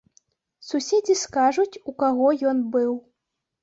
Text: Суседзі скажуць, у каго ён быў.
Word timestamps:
Суседзі 0.69 1.17
скажуць, 1.25 1.69
у 1.89 1.99
каго 2.03 2.27
ён 2.57 2.69
быў. 2.79 2.91